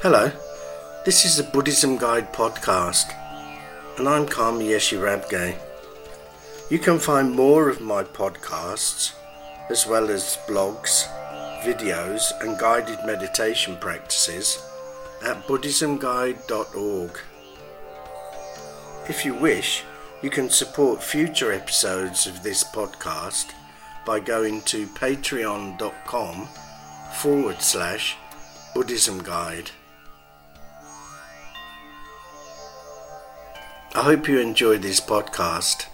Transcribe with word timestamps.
Hello, 0.00 0.30
this 1.04 1.24
is 1.24 1.36
the 1.36 1.42
Buddhism 1.42 1.96
Guide 1.96 2.32
podcast, 2.32 3.12
and 3.98 4.08
I'm 4.08 4.28
Karma 4.28 4.60
Yeshe 4.60 4.96
Rabgye. 4.96 5.58
You 6.70 6.78
can 6.78 7.00
find 7.00 7.34
more 7.34 7.68
of 7.68 7.80
my 7.80 8.04
podcasts, 8.04 9.14
as 9.68 9.88
well 9.88 10.08
as 10.08 10.38
blogs, 10.46 11.02
videos, 11.62 12.30
and 12.40 12.56
guided 12.56 13.00
meditation 13.04 13.76
practices 13.80 14.64
at 15.24 15.44
BuddhismGuide.org. 15.48 17.18
If 19.08 19.24
you 19.24 19.34
wish, 19.34 19.82
you 20.22 20.30
can 20.30 20.48
support 20.48 21.02
future 21.02 21.52
episodes 21.52 22.28
of 22.28 22.44
this 22.44 22.62
podcast 22.62 23.50
by 24.06 24.20
going 24.20 24.62
to 24.62 24.86
patreon.com 24.86 26.48
forward 27.14 27.60
slash 27.60 28.16
Buddhism 28.76 29.24
Guide. 29.24 29.72
I 33.98 34.02
hope 34.02 34.28
you 34.28 34.38
enjoy 34.38 34.78
this 34.78 35.00
podcast. 35.00 35.86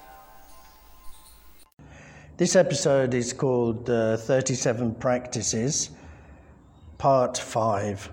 This 2.37 2.55
episode 2.55 3.15
is 3.15 3.33
called 3.33 3.89
uh, 3.89 4.19
37 4.19 4.97
Practices, 4.97 5.89
Part 6.99 7.39
5. 7.39 8.11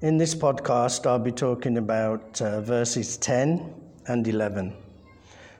In 0.00 0.18
this 0.18 0.34
podcast, 0.34 1.06
I'll 1.06 1.20
be 1.20 1.30
talking 1.30 1.78
about 1.78 2.42
uh, 2.42 2.62
verses 2.62 3.16
10 3.16 3.72
and 4.08 4.26
11. 4.26 4.74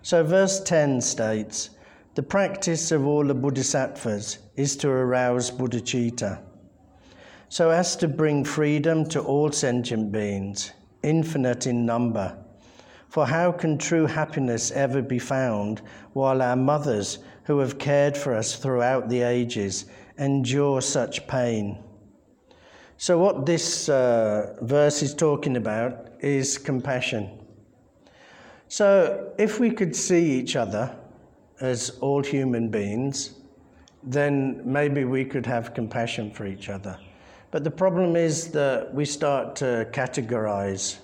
So, 0.02 0.24
verse 0.24 0.58
10 0.58 1.02
states 1.02 1.70
The 2.16 2.24
practice 2.24 2.90
of 2.90 3.06
all 3.06 3.24
the 3.24 3.34
bodhisattvas 3.34 4.38
is 4.56 4.74
to 4.78 4.88
arouse 4.88 5.52
bodhicitta, 5.52 6.42
so 7.48 7.70
as 7.70 7.94
to 7.94 8.08
bring 8.08 8.44
freedom 8.44 9.08
to 9.10 9.20
all 9.20 9.52
sentient 9.52 10.10
beings 10.10 10.72
infinite 11.04 11.66
in 11.66 11.86
number. 11.86 12.36
For 13.08 13.26
how 13.26 13.52
can 13.52 13.78
true 13.78 14.06
happiness 14.06 14.72
ever 14.72 15.00
be 15.00 15.20
found 15.20 15.82
while 16.14 16.42
our 16.42 16.56
mothers, 16.56 17.18
who 17.44 17.58
have 17.58 17.78
cared 17.78 18.16
for 18.16 18.34
us 18.34 18.56
throughout 18.56 19.08
the 19.08 19.22
ages, 19.22 19.84
endure 20.18 20.80
such 20.80 21.26
pain? 21.28 21.78
So, 22.96 23.18
what 23.18 23.44
this 23.44 23.88
uh, 23.88 24.56
verse 24.62 25.02
is 25.02 25.14
talking 25.14 25.56
about 25.56 26.08
is 26.20 26.58
compassion. 26.58 27.28
So, 28.68 29.32
if 29.38 29.60
we 29.60 29.70
could 29.70 29.94
see 29.94 30.32
each 30.32 30.56
other 30.56 30.96
as 31.60 31.90
all 32.00 32.22
human 32.22 32.68
beings, 32.68 33.34
then 34.02 34.60
maybe 34.64 35.04
we 35.04 35.24
could 35.24 35.46
have 35.46 35.74
compassion 35.74 36.30
for 36.30 36.46
each 36.46 36.68
other. 36.68 36.98
But 37.54 37.62
the 37.62 37.70
problem 37.70 38.16
is 38.16 38.48
that 38.48 38.92
we 38.92 39.04
start 39.04 39.54
to 39.62 39.86
categorize 39.92 40.96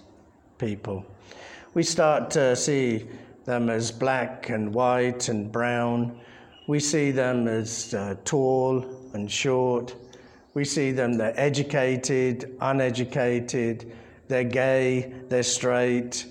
people. 0.59 1.07
We 1.75 1.85
start 1.85 2.29
to 2.33 2.57
see 2.57 3.07
them 3.45 3.71
as 3.71 3.93
black 3.93 4.49
and 4.49 4.75
white 4.75 5.29
and 5.29 5.53
brown. 5.53 6.19
We 6.67 6.81
see 6.81 7.13
them 7.13 7.47
as 7.47 7.95
uh, 7.95 8.17
tall 8.25 8.85
and 9.15 9.31
short. 9.31 9.95
We 10.55 10.65
see 10.65 10.91
them, 10.91 11.13
they're 11.13 11.39
educated, 11.39 12.57
uneducated, 12.61 13.93
they're 14.27 14.43
gay, 14.43 15.15
they're 15.29 15.45
straight. 15.45 16.27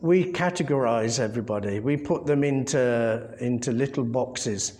We 0.00 0.30
categorize 0.32 1.18
everybody, 1.18 1.80
we 1.80 1.96
put 1.96 2.24
them 2.24 2.44
into, 2.44 3.34
into 3.40 3.72
little 3.72 4.04
boxes. 4.04 4.78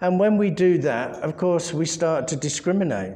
And 0.00 0.18
when 0.18 0.38
we 0.38 0.48
do 0.48 0.78
that, 0.78 1.16
of 1.16 1.36
course, 1.36 1.74
we 1.74 1.84
start 1.84 2.26
to 2.28 2.36
discriminate 2.36 3.12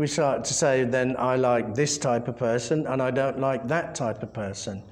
we 0.00 0.06
start 0.06 0.46
to 0.46 0.54
say, 0.54 0.82
then 0.84 1.14
I 1.18 1.36
like 1.36 1.74
this 1.74 1.98
type 1.98 2.26
of 2.26 2.38
person 2.38 2.86
and 2.86 3.02
I 3.02 3.10
don't 3.10 3.38
like 3.38 3.68
that 3.68 3.94
type 3.94 4.22
of 4.22 4.32
person. 4.32 4.82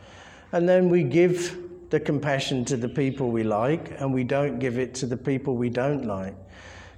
And 0.52 0.68
then 0.68 0.90
we 0.90 1.02
give 1.02 1.56
the 1.88 1.98
compassion 1.98 2.62
to 2.66 2.76
the 2.76 2.90
people 2.90 3.30
we 3.30 3.42
like 3.42 3.98
and 4.02 4.12
we 4.12 4.22
don't 4.22 4.58
give 4.58 4.78
it 4.78 4.94
to 4.96 5.06
the 5.06 5.16
people 5.16 5.56
we 5.56 5.70
don't 5.70 6.04
like. 6.04 6.34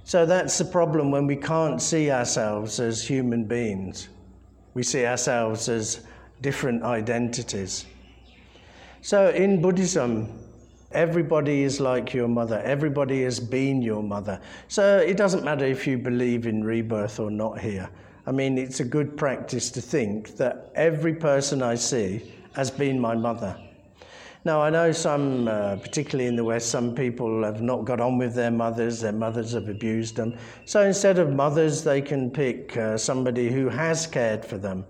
So 0.03 0.25
that's 0.25 0.57
the 0.57 0.65
problem 0.65 1.09
when 1.09 1.25
we 1.25 1.37
can't 1.37 1.81
see 1.81 2.11
ourselves 2.11 2.81
as 2.81 3.01
human 3.01 3.45
beings. 3.45 4.09
We 4.73 4.83
see 4.83 5.05
ourselves 5.05 5.69
as 5.69 6.01
different 6.41 6.83
identities. 6.83 7.85
So 9.01 9.29
in 9.29 9.61
Buddhism, 9.61 10.37
Everybody 10.93 11.63
is 11.63 11.79
like 11.79 12.13
your 12.13 12.27
mother. 12.27 12.59
Everybody 12.65 13.23
has 13.23 13.39
been 13.39 13.81
your 13.81 14.03
mother. 14.03 14.41
So 14.67 14.97
it 14.97 15.15
doesn't 15.15 15.45
matter 15.45 15.65
if 15.65 15.87
you 15.87 15.97
believe 15.97 16.47
in 16.47 16.63
rebirth 16.63 17.19
or 17.19 17.31
not 17.31 17.59
here. 17.59 17.89
I 18.25 18.31
mean, 18.31 18.57
it's 18.57 18.81
a 18.81 18.85
good 18.85 19.15
practice 19.15 19.71
to 19.71 19.81
think 19.81 20.35
that 20.37 20.71
every 20.75 21.15
person 21.15 21.63
I 21.63 21.75
see 21.75 22.33
has 22.53 22.69
been 22.69 22.99
my 22.99 23.15
mother. 23.15 23.57
Now, 24.43 24.61
I 24.61 24.69
know 24.69 24.91
some, 24.91 25.47
uh, 25.47 25.77
particularly 25.77 26.27
in 26.27 26.35
the 26.35 26.43
West, 26.43 26.69
some 26.69 26.93
people 26.93 27.43
have 27.43 27.61
not 27.61 27.85
got 27.85 28.01
on 28.01 28.17
with 28.17 28.33
their 28.33 28.51
mothers, 28.51 28.99
their 28.99 29.11
mothers 29.11 29.53
have 29.53 29.69
abused 29.69 30.15
them. 30.15 30.35
So 30.65 30.81
instead 30.81 31.19
of 31.19 31.31
mothers, 31.31 31.83
they 31.83 32.01
can 32.01 32.31
pick 32.31 32.75
uh, 32.75 32.97
somebody 32.97 33.51
who 33.51 33.69
has 33.69 34.07
cared 34.07 34.43
for 34.43 34.57
them, 34.57 34.83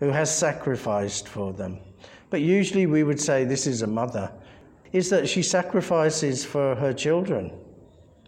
who 0.00 0.08
has 0.08 0.34
sacrificed 0.34 1.28
for 1.28 1.52
them. 1.52 1.78
But 2.30 2.40
usually 2.40 2.86
we 2.86 3.04
would 3.04 3.20
say 3.20 3.44
this 3.44 3.66
is 3.66 3.82
a 3.82 3.86
mother 3.86 4.32
is 4.94 5.10
that 5.10 5.28
she 5.28 5.42
sacrifices 5.42 6.44
for 6.44 6.76
her 6.76 6.92
children. 6.92 7.50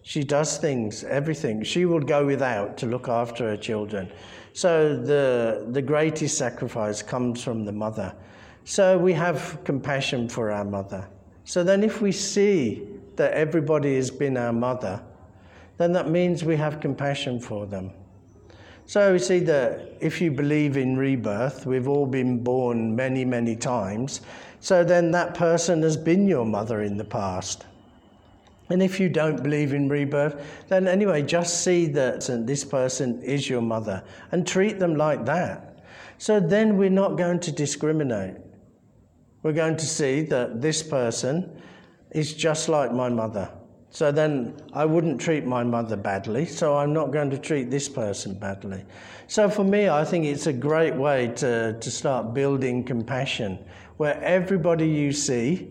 She 0.02 0.24
does 0.24 0.58
things, 0.58 1.04
everything. 1.04 1.62
She 1.62 1.84
will 1.84 2.00
go 2.00 2.26
without 2.26 2.76
to 2.78 2.86
look 2.86 3.08
after 3.08 3.48
her 3.50 3.56
children. 3.56 4.10
So 4.52 4.96
the, 4.96 5.68
the 5.70 5.80
greatest 5.80 6.36
sacrifice 6.36 7.02
comes 7.02 7.42
from 7.42 7.64
the 7.64 7.72
mother. 7.72 8.12
So 8.64 8.98
we 8.98 9.12
have 9.12 9.60
compassion 9.62 10.28
for 10.28 10.50
our 10.50 10.64
mother. 10.64 11.06
So 11.44 11.62
then, 11.62 11.84
if 11.84 12.02
we 12.02 12.10
see 12.10 12.82
that 13.14 13.32
everybody 13.32 13.94
has 13.94 14.10
been 14.10 14.36
our 14.36 14.52
mother, 14.52 15.00
then 15.78 15.92
that 15.92 16.10
means 16.10 16.42
we 16.42 16.56
have 16.56 16.80
compassion 16.80 17.38
for 17.38 17.64
them. 17.66 17.92
So 18.86 19.12
we 19.12 19.20
see 19.20 19.38
that 19.40 19.98
if 20.00 20.20
you 20.20 20.32
believe 20.32 20.76
in 20.76 20.96
rebirth, 20.96 21.64
we've 21.66 21.88
all 21.88 22.06
been 22.06 22.42
born 22.42 22.96
many, 22.96 23.24
many 23.24 23.54
times. 23.54 24.20
So 24.60 24.84
then 24.84 25.10
that 25.12 25.34
person 25.34 25.82
has 25.82 25.96
been 25.96 26.26
your 26.26 26.44
mother 26.44 26.82
in 26.82 26.96
the 26.96 27.04
past. 27.04 27.66
And 28.68 28.82
if 28.82 28.98
you 28.98 29.08
don't 29.08 29.42
believe 29.42 29.72
in 29.72 29.88
rebirth, 29.88 30.42
then 30.68 30.88
anyway, 30.88 31.22
just 31.22 31.62
see 31.62 31.86
that 31.86 32.28
uh, 32.28 32.38
this 32.40 32.64
person 32.64 33.22
is 33.22 33.48
your 33.48 33.60
mother 33.60 34.02
and 34.32 34.46
treat 34.46 34.78
them 34.78 34.96
like 34.96 35.24
that. 35.26 35.84
So 36.18 36.40
then 36.40 36.76
we're 36.76 36.90
not 36.90 37.16
going 37.16 37.40
to 37.40 37.52
discriminate. 37.52 38.36
We're 39.42 39.52
going 39.52 39.76
to 39.76 39.86
see 39.86 40.22
that 40.22 40.60
this 40.60 40.82
person 40.82 41.62
is 42.10 42.34
just 42.34 42.68
like 42.68 42.92
my 42.92 43.08
mother. 43.08 43.50
So 43.96 44.12
then 44.12 44.52
I 44.74 44.84
wouldn't 44.84 45.22
treat 45.22 45.46
my 45.46 45.64
mother 45.64 45.96
badly, 45.96 46.44
so 46.44 46.76
I'm 46.76 46.92
not 46.92 47.12
going 47.12 47.30
to 47.30 47.38
treat 47.38 47.70
this 47.70 47.88
person 47.88 48.38
badly. 48.38 48.84
So 49.26 49.48
for 49.48 49.64
me, 49.64 49.88
I 49.88 50.04
think 50.04 50.26
it's 50.26 50.46
a 50.46 50.52
great 50.52 50.94
way 50.94 51.28
to, 51.36 51.78
to 51.80 51.90
start 51.90 52.34
building 52.34 52.84
compassion, 52.84 53.58
where 53.96 54.22
everybody 54.22 54.86
you 54.86 55.12
see, 55.12 55.70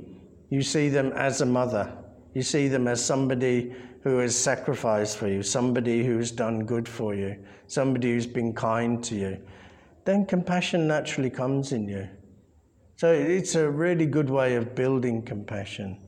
you 0.49 0.63
see 0.63 0.89
them 0.89 1.13
as 1.13 1.41
a 1.41 1.45
mother. 1.45 1.95
You 2.33 2.41
see 2.41 2.67
them 2.67 2.87
as 2.87 3.05
somebody 3.05 3.75
who 4.01 4.17
has 4.17 4.35
sacrificed 4.35 5.19
for 5.19 5.27
you, 5.27 5.43
somebody 5.43 6.03
who's 6.03 6.31
done 6.31 6.65
good 6.65 6.89
for 6.89 7.13
you, 7.13 7.37
somebody 7.67 8.11
who's 8.11 8.25
been 8.25 8.53
kind 8.53 9.03
to 9.03 9.13
you. 9.13 9.37
Then 10.03 10.25
compassion 10.25 10.87
naturally 10.87 11.29
comes 11.29 11.73
in 11.73 11.87
you. 11.87 12.09
So 12.95 13.13
it's 13.13 13.53
a 13.53 13.69
really 13.69 14.07
good 14.07 14.31
way 14.31 14.55
of 14.55 14.73
building 14.73 15.21
compassion. 15.21 15.99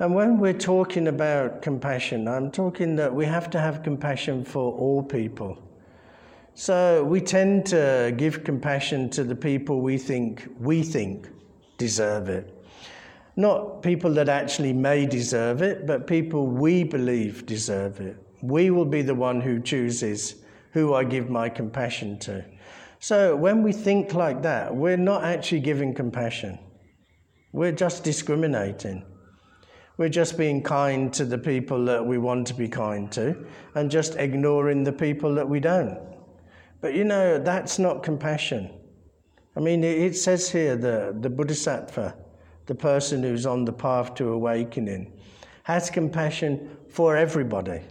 And 0.00 0.14
when 0.14 0.38
we're 0.38 0.52
talking 0.52 1.08
about 1.08 1.60
compassion, 1.60 2.28
I'm 2.28 2.52
talking 2.52 2.94
that 2.96 3.12
we 3.12 3.26
have 3.26 3.50
to 3.50 3.58
have 3.58 3.82
compassion 3.82 4.44
for 4.44 4.72
all 4.72 5.02
people. 5.02 5.58
So 6.54 7.02
we 7.02 7.20
tend 7.20 7.66
to 7.66 8.14
give 8.16 8.44
compassion 8.44 9.10
to 9.10 9.24
the 9.24 9.34
people 9.34 9.80
we 9.80 9.98
think 9.98 10.48
we 10.60 10.84
think 10.84 11.28
deserve 11.78 12.28
it. 12.28 12.54
Not 13.34 13.82
people 13.82 14.12
that 14.14 14.28
actually 14.28 14.72
may 14.72 15.04
deserve 15.04 15.62
it, 15.62 15.84
but 15.84 16.06
people 16.06 16.46
we 16.46 16.84
believe 16.84 17.44
deserve 17.46 18.00
it. 18.00 18.16
We 18.40 18.70
will 18.70 18.84
be 18.84 19.02
the 19.02 19.16
one 19.16 19.40
who 19.40 19.60
chooses 19.60 20.36
who 20.72 20.94
I 20.94 21.02
give 21.02 21.28
my 21.28 21.48
compassion 21.48 22.20
to. 22.20 22.44
So 23.00 23.34
when 23.34 23.64
we 23.64 23.72
think 23.72 24.14
like 24.14 24.42
that, 24.42 24.74
we're 24.74 24.96
not 24.96 25.24
actually 25.24 25.60
giving 25.60 25.92
compassion. 25.92 26.58
We're 27.52 27.72
just 27.72 28.04
discriminating. 28.04 29.04
We're 29.98 30.08
just 30.08 30.38
being 30.38 30.62
kind 30.62 31.12
to 31.12 31.26
the 31.26 31.36
people 31.36 31.84
that 31.84 32.04
we 32.04 32.16
want 32.16 32.46
to 32.46 32.54
be 32.54 32.68
kind 32.68 33.12
to 33.12 33.44
and 33.74 33.90
just 33.90 34.16
ignoring 34.16 34.84
the 34.84 34.92
people 34.92 35.34
that 35.34 35.46
we 35.46 35.60
don't. 35.60 35.98
But 36.80 36.94
you 36.94 37.04
know, 37.04 37.38
that's 37.38 37.78
not 37.78 38.02
compassion. 38.02 38.70
I 39.54 39.60
mean, 39.60 39.84
it 39.84 40.16
says 40.16 40.50
here 40.50 40.76
the, 40.76 41.14
the 41.20 41.28
bodhisattva, 41.28 42.14
the 42.64 42.74
person 42.74 43.22
who's 43.22 43.44
on 43.44 43.66
the 43.66 43.72
path 43.72 44.14
to 44.14 44.28
awakening, 44.28 45.12
has 45.64 45.90
compassion 45.90 46.76
for 46.88 47.16
everybody. 47.16 47.82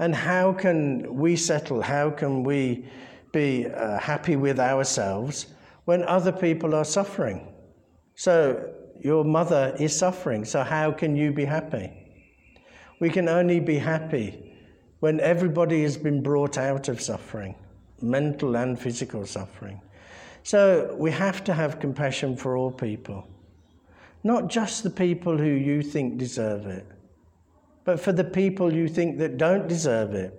And 0.00 0.14
how 0.14 0.52
can 0.52 1.14
we 1.14 1.36
settle? 1.36 1.82
How 1.82 2.10
can 2.10 2.42
we 2.42 2.86
be 3.32 3.66
uh, 3.66 3.98
happy 3.98 4.36
with 4.36 4.60
ourselves 4.60 5.46
when 5.86 6.04
other 6.04 6.30
people 6.30 6.74
are 6.74 6.84
suffering. 6.84 7.48
So, 8.14 8.71
your 9.04 9.24
mother 9.24 9.74
is 9.78 9.96
suffering, 9.96 10.44
so 10.44 10.62
how 10.62 10.92
can 10.92 11.16
you 11.16 11.32
be 11.32 11.44
happy? 11.44 11.90
We 13.00 13.10
can 13.10 13.28
only 13.28 13.58
be 13.58 13.78
happy 13.78 14.54
when 15.00 15.18
everybody 15.18 15.82
has 15.82 15.96
been 15.96 16.22
brought 16.22 16.56
out 16.56 16.88
of 16.88 17.00
suffering, 17.00 17.56
mental 18.00 18.56
and 18.56 18.78
physical 18.78 19.26
suffering. 19.26 19.80
So, 20.44 20.94
we 20.98 21.10
have 21.10 21.42
to 21.44 21.54
have 21.54 21.80
compassion 21.80 22.36
for 22.36 22.56
all 22.56 22.70
people, 22.70 23.26
not 24.22 24.48
just 24.48 24.82
the 24.82 24.90
people 24.90 25.36
who 25.36 25.44
you 25.44 25.82
think 25.82 26.18
deserve 26.18 26.66
it, 26.66 26.86
but 27.84 27.98
for 27.98 28.12
the 28.12 28.24
people 28.24 28.72
you 28.72 28.88
think 28.88 29.18
that 29.18 29.36
don't 29.36 29.68
deserve 29.68 30.14
it. 30.14 30.38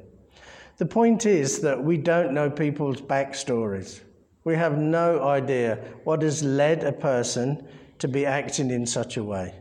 The 0.77 0.85
point 0.85 1.25
is 1.25 1.59
that 1.59 1.81
we 1.81 1.97
don't 1.97 2.33
know 2.33 2.49
people's 2.49 3.01
backstories. 3.01 4.01
We 4.45 4.55
have 4.55 4.77
no 4.77 5.23
idea 5.23 5.79
what 6.03 6.21
has 6.21 6.43
led 6.43 6.83
a 6.83 6.91
person 6.91 7.67
to 7.99 8.07
be 8.07 8.25
acting 8.25 8.71
in 8.71 8.85
such 8.85 9.17
a 9.17 9.23
way. 9.23 9.55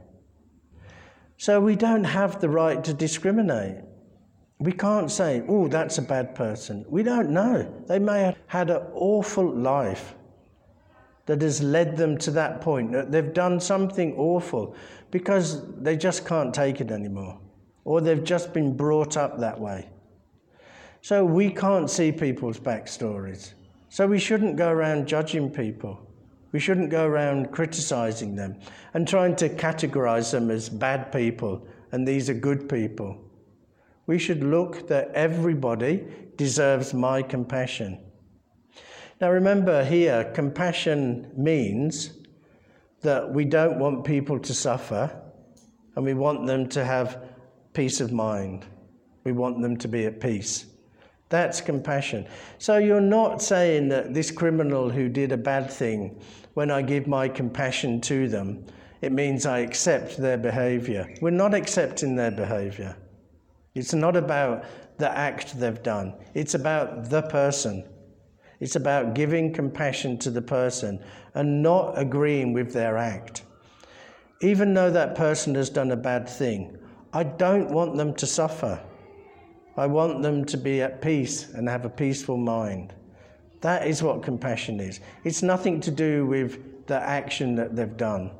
So 1.36 1.60
we 1.60 1.76
don't 1.76 2.04
have 2.04 2.40
the 2.40 2.48
right 2.48 2.82
to 2.84 2.94
discriminate. 2.94 3.76
We 4.58 4.72
can't 4.72 5.10
say, 5.10 5.42
oh, 5.48 5.68
that's 5.68 5.98
a 5.98 6.02
bad 6.02 6.34
person. 6.34 6.84
We 6.88 7.02
don't 7.02 7.30
know. 7.30 7.84
They 7.88 7.98
may 7.98 8.22
have 8.22 8.38
had 8.46 8.70
an 8.70 8.82
awful 8.94 9.52
life 9.52 10.14
that 11.26 11.40
has 11.42 11.62
led 11.62 11.96
them 11.96 12.18
to 12.18 12.30
that 12.32 12.60
point, 12.60 13.10
they've 13.10 13.32
done 13.32 13.60
something 13.60 14.14
awful 14.16 14.74
because 15.10 15.62
they 15.80 15.96
just 15.96 16.26
can't 16.26 16.52
take 16.52 16.80
it 16.80 16.90
anymore, 16.90 17.38
or 17.84 18.00
they've 18.00 18.24
just 18.24 18.52
been 18.52 18.76
brought 18.76 19.16
up 19.16 19.38
that 19.38 19.58
way. 19.58 19.88
So 21.00 21.24
we 21.24 21.50
can't 21.50 21.88
see 21.90 22.12
people's 22.12 22.58
backstories. 22.58 23.54
So 23.88 24.06
we 24.06 24.18
shouldn't 24.18 24.56
go 24.56 24.68
around 24.70 25.06
judging 25.06 25.50
people. 25.50 26.08
We 26.52 26.60
shouldn't 26.60 26.90
go 26.90 27.06
around 27.06 27.50
criticizing 27.50 28.36
them 28.36 28.60
and 28.94 29.08
trying 29.08 29.36
to 29.36 29.48
categorize 29.48 30.30
them 30.30 30.50
as 30.50 30.68
bad 30.68 31.10
people 31.10 31.66
and 31.92 32.06
these 32.06 32.28
are 32.30 32.34
good 32.34 32.68
people. 32.68 33.18
We 34.06 34.18
should 34.18 34.42
look 34.42 34.88
that 34.88 35.10
everybody 35.14 36.04
deserves 36.36 36.92
my 36.92 37.22
compassion. 37.22 37.98
Now 39.20 39.30
remember 39.30 39.84
here, 39.84 40.30
compassion 40.34 41.30
means 41.36 42.12
that 43.02 43.32
we 43.32 43.44
don't 43.44 43.78
want 43.78 44.04
people 44.04 44.38
to 44.40 44.54
suffer 44.54 45.10
and 45.94 46.04
we 46.04 46.14
want 46.14 46.46
them 46.46 46.68
to 46.70 46.84
have 46.84 47.22
peace 47.74 48.00
of 48.00 48.12
mind. 48.12 48.64
We 49.24 49.32
want 49.32 49.62
them 49.62 49.76
to 49.78 49.88
be 49.88 50.06
at 50.06 50.20
peace. 50.20 50.66
That's 51.28 51.60
compassion. 51.60 52.26
So 52.58 52.78
you're 52.78 53.00
not 53.00 53.40
saying 53.40 53.88
that 53.88 54.12
this 54.12 54.30
criminal 54.30 54.90
who 54.90 55.08
did 55.08 55.32
a 55.32 55.36
bad 55.36 55.70
thing, 55.70 56.20
when 56.54 56.70
I 56.70 56.82
give 56.82 57.06
my 57.06 57.28
compassion 57.28 58.00
to 58.02 58.28
them, 58.28 58.64
it 59.00 59.12
means 59.12 59.46
I 59.46 59.58
accept 59.60 60.16
their 60.16 60.38
behavior. 60.38 61.12
We're 61.20 61.30
not 61.30 61.54
accepting 61.54 62.14
their 62.14 62.30
behavior. 62.30 62.96
It's 63.74 63.94
not 63.94 64.16
about 64.16 64.64
the 64.98 65.10
act 65.10 65.58
they've 65.58 65.82
done, 65.82 66.14
it's 66.34 66.54
about 66.54 67.10
the 67.10 67.22
person. 67.22 67.88
It's 68.60 68.76
about 68.76 69.14
giving 69.14 69.52
compassion 69.52 70.18
to 70.18 70.30
the 70.30 70.40
person 70.40 71.02
and 71.34 71.64
not 71.64 71.98
agreeing 71.98 72.52
with 72.52 72.72
their 72.72 72.96
act. 72.96 73.42
Even 74.40 74.72
though 74.72 74.90
that 74.90 75.16
person 75.16 75.56
has 75.56 75.68
done 75.68 75.90
a 75.90 75.96
bad 75.96 76.28
thing, 76.28 76.78
I 77.12 77.24
don't 77.24 77.72
want 77.72 77.96
them 77.96 78.14
to 78.14 78.24
suffer. 78.24 78.80
I 79.76 79.86
want 79.86 80.22
them 80.22 80.44
to 80.44 80.56
be 80.56 80.80
at 80.80 81.02
peace 81.02 81.52
and 81.54 81.68
have 81.68 81.84
a 81.84 81.90
peaceful 81.90 82.36
mind. 82.36 82.94
That 83.62 83.86
is 83.86 84.02
what 84.02 84.22
compassion 84.22 84.80
is. 84.80 85.00
It's 85.24 85.42
nothing 85.42 85.80
to 85.80 85.90
do 85.90 86.26
with 86.26 86.86
the 86.86 87.00
action 87.00 87.54
that 87.56 87.74
they've 87.74 87.96
done, 87.96 88.30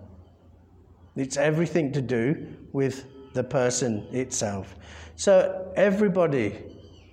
it's 1.17 1.37
everything 1.37 1.93
to 1.93 2.03
do 2.03 2.47
with 2.73 3.07
the 3.35 3.45
person 3.45 4.07
itself. 4.13 4.75
So 5.17 5.73
everybody 5.77 6.59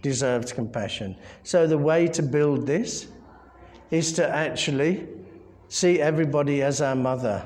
deserves 0.01 0.51
compassion. 0.51 1.15
So 1.43 1.67
the 1.67 1.77
way 1.77 2.07
to 2.07 2.23
build 2.23 2.65
this 2.65 3.07
is 3.91 4.13
to 4.13 4.27
actually 4.27 5.07
see 5.67 6.01
everybody 6.01 6.61
as 6.61 6.81
our 6.81 6.95
mother, 6.95 7.45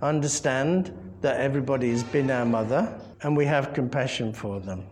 understand 0.00 0.92
that 1.20 1.40
everybody 1.40 1.90
has 1.90 2.04
been 2.04 2.30
our 2.30 2.44
mother, 2.44 3.00
and 3.22 3.36
we 3.36 3.44
have 3.46 3.72
compassion 3.72 4.32
for 4.32 4.60
them. 4.60 4.84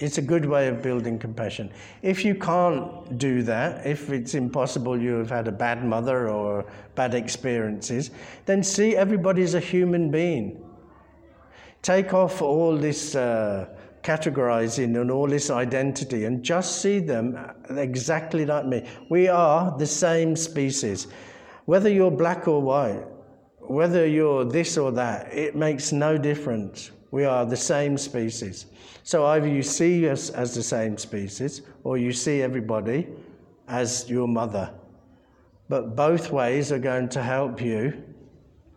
It's 0.00 0.16
a 0.16 0.22
good 0.22 0.46
way 0.46 0.68
of 0.68 0.82
building 0.82 1.18
compassion. 1.18 1.70
If 2.00 2.24
you 2.24 2.34
can't 2.34 3.18
do 3.18 3.42
that, 3.42 3.86
if 3.86 4.08
it's 4.08 4.34
impossible, 4.34 4.98
you 4.98 5.12
have 5.18 5.28
had 5.28 5.46
a 5.46 5.52
bad 5.52 5.84
mother 5.84 6.30
or 6.30 6.64
bad 6.94 7.14
experiences, 7.14 8.10
then 8.46 8.62
see 8.62 8.96
everybody 8.96 9.42
as 9.42 9.54
a 9.54 9.60
human 9.60 10.10
being. 10.10 10.64
Take 11.82 12.14
off 12.14 12.40
all 12.40 12.78
this 12.78 13.14
uh, 13.14 13.66
categorizing 14.02 14.98
and 14.98 15.10
all 15.10 15.26
this 15.26 15.50
identity 15.50 16.24
and 16.24 16.42
just 16.42 16.80
see 16.80 16.98
them 16.98 17.38
exactly 17.68 18.46
like 18.46 18.64
me. 18.64 18.88
We 19.10 19.28
are 19.28 19.76
the 19.76 19.86
same 19.86 20.34
species. 20.34 21.08
Whether 21.66 21.90
you're 21.90 22.10
black 22.10 22.48
or 22.48 22.62
white, 22.62 23.04
whether 23.58 24.06
you're 24.06 24.46
this 24.46 24.78
or 24.78 24.92
that, 24.92 25.32
it 25.32 25.54
makes 25.54 25.92
no 25.92 26.16
difference. 26.16 26.90
We 27.10 27.24
are 27.24 27.44
the 27.44 27.56
same 27.56 27.98
species. 27.98 28.66
So 29.02 29.26
either 29.26 29.48
you 29.48 29.62
see 29.62 30.08
us 30.08 30.30
as 30.30 30.54
the 30.54 30.62
same 30.62 30.96
species 30.96 31.62
or 31.84 31.98
you 31.98 32.12
see 32.12 32.42
everybody 32.42 33.08
as 33.68 34.08
your 34.08 34.28
mother. 34.28 34.72
But 35.68 35.96
both 35.96 36.30
ways 36.30 36.72
are 36.72 36.78
going 36.78 37.08
to 37.10 37.22
help 37.22 37.60
you 37.60 38.02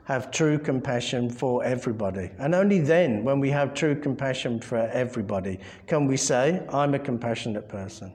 have 0.06 0.31
true 0.31 0.59
compassion 0.59 1.30
for 1.30 1.63
everybody. 1.63 2.30
And 2.38 2.53
only 2.53 2.80
then, 2.80 3.24
when 3.24 3.39
we 3.39 3.50
have 3.51 3.74
true 3.74 3.95
compassion 3.95 4.59
for 4.59 4.77
everybody, 4.77 5.59
can 5.88 6.07
we 6.07 6.18
say, 6.18 6.62
I'm 6.69 6.94
a 6.94 7.00
compassionate 7.00 7.69
person. 7.69 8.13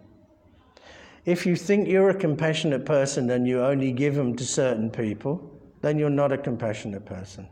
If 1.24 1.46
you 1.46 1.56
think 1.56 1.88
you're 1.88 2.10
a 2.10 2.14
compassionate 2.14 2.84
person 2.84 3.30
and 3.30 3.46
you 3.46 3.60
only 3.62 3.92
give 3.92 4.14
them 4.14 4.36
to 4.36 4.44
certain 4.44 4.90
people, 4.90 5.50
then 5.80 5.98
you're 5.98 6.10
not 6.10 6.32
a 6.32 6.38
compassionate 6.38 7.04
person. 7.04 7.48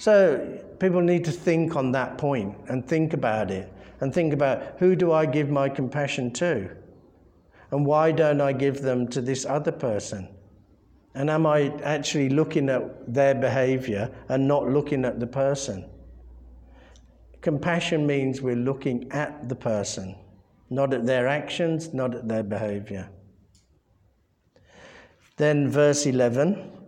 So 0.00 0.58
people 0.78 1.02
need 1.02 1.26
to 1.26 1.30
think 1.30 1.76
on 1.76 1.92
that 1.92 2.16
point 2.16 2.56
and 2.68 2.88
think 2.88 3.12
about 3.12 3.50
it 3.50 3.70
and 4.00 4.14
think 4.14 4.32
about 4.32 4.78
who 4.78 4.96
do 4.96 5.12
I 5.12 5.26
give 5.26 5.50
my 5.50 5.68
compassion 5.68 6.30
to? 6.40 6.70
And 7.70 7.84
why 7.84 8.10
don't 8.10 8.40
I 8.40 8.54
give 8.54 8.80
them 8.80 9.08
to 9.08 9.20
this 9.20 9.44
other 9.44 9.70
person? 9.70 10.26
And 11.14 11.28
am 11.28 11.44
I 11.44 11.74
actually 11.82 12.30
looking 12.30 12.70
at 12.70 13.12
their 13.12 13.34
behavior 13.34 14.10
and 14.30 14.48
not 14.48 14.70
looking 14.70 15.04
at 15.04 15.20
the 15.20 15.26
person? 15.26 15.84
Compassion 17.42 18.06
means 18.06 18.40
we're 18.40 18.56
looking 18.56 19.12
at 19.12 19.50
the 19.50 19.54
person, 19.54 20.16
not 20.70 20.94
at 20.94 21.04
their 21.04 21.28
actions, 21.28 21.92
not 21.92 22.14
at 22.14 22.26
their 22.26 22.42
behavior. 22.42 23.10
Then, 25.36 25.68
verse 25.68 26.06
11 26.06 26.79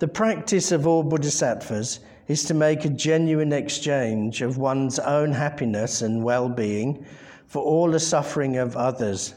the 0.00 0.08
practice 0.08 0.72
of 0.72 0.86
all 0.86 1.02
bodhisattvas 1.02 2.00
is 2.26 2.44
to 2.44 2.54
make 2.54 2.86
a 2.86 2.88
genuine 2.88 3.52
exchange 3.52 4.40
of 4.40 4.56
one's 4.56 4.98
own 4.98 5.30
happiness 5.30 6.00
and 6.00 6.24
well 6.24 6.48
being 6.48 7.04
for 7.46 7.62
all 7.62 7.90
the 7.90 8.00
suffering 8.00 8.56
of 8.56 8.78
others. 8.78 9.34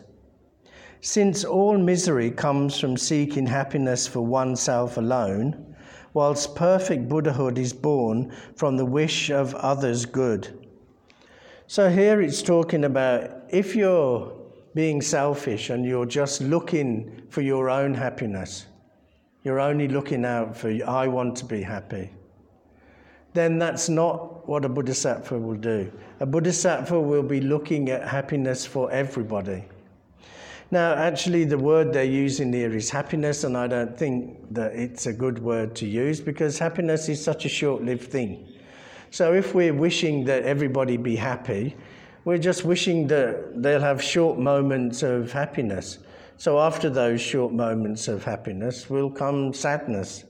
Since 1.01 1.43
all 1.43 1.77
misery 1.77 2.31
comes 2.31 2.79
from 2.79 2.95
seeking 2.95 3.45
happiness 3.45 4.07
for 4.07 4.21
oneself 4.21 4.95
alone, 4.95 5.75
whilst 6.13 6.55
perfect 6.55 7.09
Buddhahood 7.09 7.57
is 7.57 7.73
born 7.73 8.31
from 8.55 8.77
the 8.77 8.85
wish 8.85 9.29
of 9.29 9.53
others' 9.55 10.05
good. 10.05 10.65
So 11.67 11.89
here 11.89 12.21
it's 12.21 12.41
talking 12.41 12.85
about 12.85 13.31
if 13.49 13.75
you're 13.75 14.33
being 14.73 15.01
selfish 15.01 15.69
and 15.69 15.85
you're 15.85 16.05
just 16.05 16.39
looking 16.39 17.23
for 17.29 17.41
your 17.41 17.69
own 17.69 17.93
happiness, 17.93 18.67
you're 19.43 19.59
only 19.59 19.87
looking 19.87 20.25
out 20.25 20.55
for, 20.55 20.69
I 20.87 21.07
want 21.07 21.35
to 21.37 21.45
be 21.45 21.61
happy, 21.61 22.09
then 23.33 23.57
that's 23.57 23.89
not 23.89 24.47
what 24.47 24.63
a 24.63 24.69
bodhisattva 24.69 25.37
will 25.37 25.55
do. 25.55 25.91
A 26.19 26.25
bodhisattva 26.25 26.99
will 26.99 27.23
be 27.23 27.41
looking 27.41 27.89
at 27.89 28.07
happiness 28.07 28.65
for 28.65 28.91
everybody. 28.91 29.65
Now, 30.71 30.93
actually, 30.95 31.43
the 31.43 31.57
word 31.57 31.93
they're 31.93 32.03
using 32.03 32.51
here 32.51 32.75
is 32.75 32.89
happiness, 32.89 33.43
and 33.43 33.55
I 33.55 33.67
don't 33.67 33.95
think 33.97 34.53
that 34.53 34.73
it's 34.73 35.05
a 35.05 35.13
good 35.13 35.37
word 35.39 35.75
to 35.75 35.85
use 35.85 36.19
because 36.19 36.57
happiness 36.57 37.09
is 37.09 37.23
such 37.23 37.45
a 37.45 37.49
short 37.49 37.83
lived 37.83 38.09
thing. 38.09 38.47
So, 39.11 39.33
if 39.33 39.53
we're 39.53 39.73
wishing 39.73 40.25
that 40.25 40.43
everybody 40.43 40.97
be 40.97 41.15
happy, 41.15 41.75
we're 42.25 42.39
just 42.39 42.63
wishing 42.63 43.05
that 43.07 43.61
they'll 43.61 43.81
have 43.81 44.01
short 44.01 44.39
moments 44.39 45.03
of 45.03 45.31
happiness. 45.31 45.99
So 46.37 46.59
after 46.59 46.89
those 46.89 47.21
short 47.21 47.53
moments 47.53 48.07
of 48.07 48.23
happiness 48.23 48.89
will 48.89 49.09
come 49.09 49.53
sadness. 49.53 50.25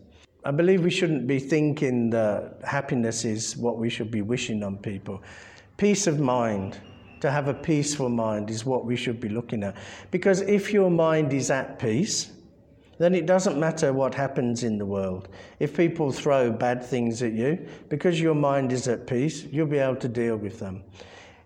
I 0.45 0.51
believe 0.51 0.83
we 0.83 0.91
shouldn't 0.91 1.25
be 1.25 1.39
thinking 1.39 2.09
that 2.09 2.59
happiness 2.63 3.23
is 3.25 3.55
what 3.55 3.77
we 3.77 3.89
should 3.89 4.11
be 4.11 4.21
wishing 4.21 4.61
on 4.63 4.77
people. 4.77 5.23
Peace 5.77 6.05
of 6.05 6.19
mind, 6.19 6.79
to 7.21 7.31
have 7.31 7.47
a 7.47 7.53
peaceful 7.53 8.09
mind 8.09 8.49
is 8.49 8.65
what 8.65 8.85
we 8.85 8.97
should 8.97 9.21
be 9.21 9.29
looking 9.29 9.63
at. 9.63 9.77
Because 10.11 10.41
if 10.41 10.73
your 10.73 10.91
mind 10.91 11.31
is 11.31 11.49
at 11.49 11.79
peace, 11.79 12.33
then 12.97 13.15
it 13.15 13.25
doesn't 13.25 13.57
matter 13.57 13.93
what 13.93 14.13
happens 14.13 14.63
in 14.63 14.77
the 14.77 14.85
world. 14.85 15.29
If 15.59 15.75
people 15.75 16.11
throw 16.11 16.51
bad 16.51 16.83
things 16.83 17.23
at 17.23 17.31
you, 17.31 17.65
because 17.87 18.19
your 18.19 18.35
mind 18.35 18.73
is 18.73 18.89
at 18.89 19.07
peace, 19.07 19.45
you'll 19.45 19.67
be 19.67 19.77
able 19.77 19.95
to 19.95 20.09
deal 20.09 20.35
with 20.35 20.59
them. 20.59 20.83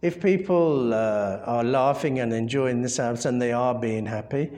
If 0.01 0.21
people 0.21 0.93
uh, 0.93 1.41
are 1.43 1.63
laughing 1.63 2.19
and 2.19 2.31
enjoying 2.31 2.81
themselves 2.81 3.25
and 3.25 3.41
they 3.41 3.51
are 3.51 3.73
being 3.73 4.05
happy, 4.05 4.51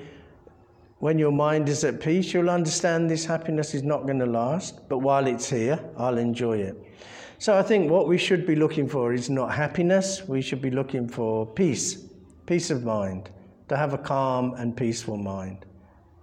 when 1.00 1.18
your 1.18 1.32
mind 1.32 1.70
is 1.70 1.86
at 1.86 2.02
peace, 2.02 2.34
you'll 2.34 2.50
understand 2.50 3.10
this 3.10 3.26
happiness 3.26 3.74
is 3.74 3.84
not 3.84 4.06
going 4.06 4.20
to 4.20 4.26
last, 4.26 4.90
but 4.90 4.98
while 4.98 5.28
it's 5.28 5.50
here, 5.50 5.80
I'll 5.98 6.18
enjoy 6.18 6.58
it. 6.58 6.76
So 7.38 7.58
I 7.58 7.62
think 7.64 7.90
what 7.90 8.06
we 8.06 8.18
should 8.18 8.46
be 8.46 8.56
looking 8.56 8.90
for 8.90 9.14
is 9.14 9.30
not 9.30 9.54
happiness, 9.54 10.28
we 10.28 10.42
should 10.42 10.62
be 10.62 10.72
looking 10.72 11.08
for 11.08 11.46
peace, 11.46 12.04
peace 12.46 12.70
of 12.70 12.84
mind, 12.84 13.30
to 13.70 13.78
have 13.78 13.94
a 13.94 13.98
calm 13.98 14.56
and 14.56 14.76
peaceful 14.76 15.16
mind, 15.16 15.66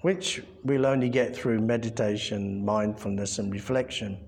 which 0.03 0.43
we'll 0.63 0.85
only 0.85 1.09
get 1.09 1.35
through 1.35 1.61
meditation, 1.61 2.63
mindfulness, 2.63 3.39
and 3.39 3.51
reflection. 3.51 4.19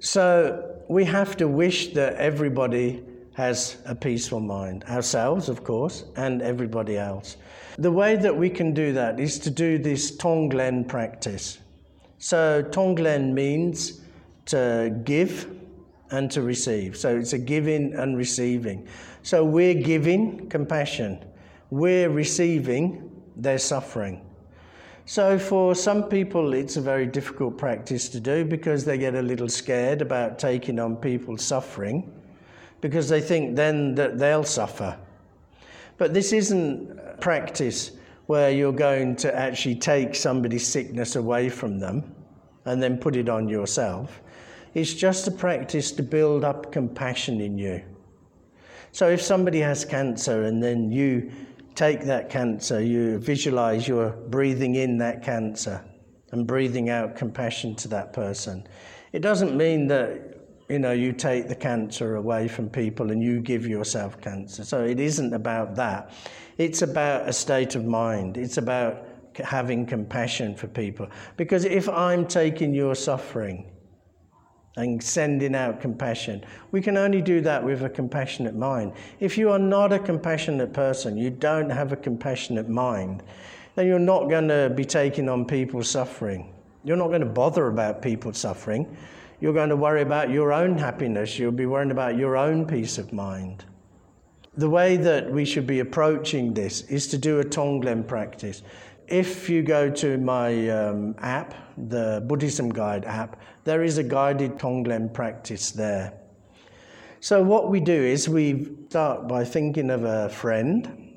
So 0.00 0.75
we 0.88 1.04
have 1.04 1.36
to 1.38 1.48
wish 1.48 1.92
that 1.94 2.14
everybody 2.14 3.02
has 3.34 3.76
a 3.84 3.94
peaceful 3.94 4.40
mind, 4.40 4.84
ourselves, 4.84 5.48
of 5.48 5.62
course, 5.62 6.04
and 6.16 6.40
everybody 6.42 6.96
else. 6.96 7.36
The 7.78 7.92
way 7.92 8.16
that 8.16 8.34
we 8.34 8.48
can 8.48 8.72
do 8.72 8.92
that 8.94 9.20
is 9.20 9.38
to 9.40 9.50
do 9.50 9.78
this 9.78 10.16
Tonglen 10.16 10.88
practice. 10.88 11.58
So, 12.18 12.62
Tonglen 12.62 13.34
means 13.34 14.00
to 14.46 14.98
give 15.04 15.50
and 16.10 16.30
to 16.30 16.42
receive. 16.42 16.96
So 16.96 17.16
it's 17.16 17.32
a 17.32 17.38
giving 17.38 17.94
and 17.94 18.16
receiving. 18.16 18.86
So 19.22 19.44
we're 19.44 19.74
giving 19.74 20.48
compassion, 20.48 21.24
we're 21.70 22.10
receiving 22.10 23.10
their 23.36 23.58
suffering. 23.58 24.25
So 25.08 25.38
for 25.38 25.76
some 25.76 26.02
people, 26.08 26.52
it's 26.52 26.76
a 26.76 26.80
very 26.80 27.06
difficult 27.06 27.56
practice 27.56 28.08
to 28.08 28.18
do 28.18 28.44
because 28.44 28.84
they 28.84 28.98
get 28.98 29.14
a 29.14 29.22
little 29.22 29.48
scared 29.48 30.02
about 30.02 30.36
taking 30.36 30.80
on 30.80 30.96
people's 30.96 31.44
suffering 31.44 32.12
because 32.80 33.08
they 33.08 33.20
think 33.20 33.54
then 33.54 33.94
that 33.94 34.18
they'll 34.18 34.42
suffer. 34.42 34.98
But 35.96 36.12
this 36.12 36.32
isn't 36.32 37.20
practice 37.20 37.92
where 38.26 38.50
you're 38.50 38.72
going 38.72 39.14
to 39.16 39.32
actually 39.32 39.76
take 39.76 40.16
somebody's 40.16 40.66
sickness 40.66 41.14
away 41.14 41.50
from 41.50 41.78
them 41.78 42.12
and 42.64 42.82
then 42.82 42.98
put 42.98 43.14
it 43.14 43.28
on 43.28 43.48
yourself. 43.48 44.20
It's 44.74 44.92
just 44.92 45.28
a 45.28 45.30
practice 45.30 45.92
to 45.92 46.02
build 46.02 46.42
up 46.42 46.72
compassion 46.72 47.40
in 47.40 47.56
you. 47.56 47.80
So 48.90 49.08
if 49.08 49.22
somebody 49.22 49.60
has 49.60 49.84
cancer 49.84 50.42
and 50.42 50.60
then 50.60 50.90
you 50.90 51.30
take 51.76 52.02
that 52.04 52.30
cancer, 52.30 52.82
you 52.82 53.18
visualize 53.18 53.86
you're 53.86 54.10
breathing 54.10 54.74
in 54.74 54.98
that 54.98 55.22
cancer 55.22 55.84
and 56.32 56.46
breathing 56.46 56.88
out 56.90 57.14
compassion 57.14 57.74
to 57.76 57.88
that 57.88 58.12
person. 58.12 58.66
It 59.12 59.20
doesn't 59.20 59.56
mean 59.56 59.86
that 59.88 60.32
you 60.68 60.80
know 60.80 60.92
you 60.92 61.12
take 61.12 61.46
the 61.46 61.54
cancer 61.54 62.16
away 62.16 62.48
from 62.48 62.68
people 62.68 63.12
and 63.12 63.22
you 63.22 63.40
give 63.40 63.66
yourself 63.66 64.20
cancer. 64.20 64.64
So 64.64 64.84
it 64.84 64.98
isn't 64.98 65.32
about 65.32 65.76
that. 65.76 66.12
It's 66.58 66.82
about 66.82 67.28
a 67.28 67.32
state 67.32 67.74
of 67.76 67.84
mind. 67.84 68.36
It's 68.36 68.56
about 68.56 69.06
having 69.44 69.86
compassion 69.86 70.56
for 70.56 70.66
people. 70.66 71.08
Because 71.36 71.64
if 71.64 71.88
I'm 71.88 72.26
taking 72.26 72.74
your 72.74 72.94
suffering, 72.94 73.70
and 74.76 75.02
sending 75.02 75.54
out 75.54 75.80
compassion. 75.80 76.44
We 76.70 76.82
can 76.82 76.96
only 76.98 77.22
do 77.22 77.40
that 77.40 77.64
with 77.64 77.82
a 77.82 77.88
compassionate 77.88 78.54
mind. 78.54 78.92
If 79.20 79.38
you 79.38 79.50
are 79.50 79.58
not 79.58 79.92
a 79.92 79.98
compassionate 79.98 80.72
person, 80.74 81.16
you 81.16 81.30
don't 81.30 81.70
have 81.70 81.92
a 81.92 81.96
compassionate 81.96 82.68
mind, 82.68 83.22
then 83.74 83.86
you're 83.86 83.98
not 83.98 84.28
going 84.28 84.48
to 84.48 84.70
be 84.74 84.84
taking 84.84 85.28
on 85.28 85.46
people's 85.46 85.88
suffering. 85.88 86.52
You're 86.84 86.98
not 86.98 87.08
going 87.08 87.20
to 87.20 87.26
bother 87.26 87.68
about 87.68 88.02
people's 88.02 88.38
suffering. 88.38 88.96
You're 89.40 89.54
going 89.54 89.70
to 89.70 89.76
worry 89.76 90.02
about 90.02 90.30
your 90.30 90.52
own 90.52 90.76
happiness. 90.78 91.38
You'll 91.38 91.52
be 91.52 91.66
worrying 91.66 91.90
about 91.90 92.16
your 92.16 92.36
own 92.36 92.66
peace 92.66 92.98
of 92.98 93.12
mind. 93.12 93.64
The 94.58 94.70
way 94.70 94.96
that 94.96 95.30
we 95.30 95.44
should 95.44 95.66
be 95.66 95.80
approaching 95.80 96.54
this 96.54 96.82
is 96.82 97.06
to 97.08 97.18
do 97.18 97.40
a 97.40 97.44
Tonglen 97.44 98.06
practice 98.06 98.62
if 99.08 99.48
you 99.48 99.62
go 99.62 99.90
to 99.90 100.18
my 100.18 100.68
um, 100.68 101.14
app, 101.18 101.54
the 101.76 102.22
Buddhism 102.26 102.70
Guide 102.70 103.04
app, 103.04 103.40
there 103.64 103.82
is 103.82 103.98
a 103.98 104.02
guided 104.02 104.58
Tonglen 104.58 105.12
practice 105.12 105.70
there. 105.70 106.12
So, 107.20 107.42
what 107.42 107.70
we 107.70 107.80
do 107.80 107.92
is 107.92 108.28
we 108.28 108.68
start 108.88 109.26
by 109.28 109.44
thinking 109.44 109.90
of 109.90 110.04
a 110.04 110.28
friend 110.28 111.12